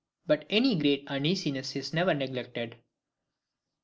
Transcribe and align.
But 0.25 0.45
any 0.49 0.75
great 0.79 1.03
Uneasiness 1.09 1.75
is 1.75 1.93
never 1.93 2.15
neglected. 2.15 2.75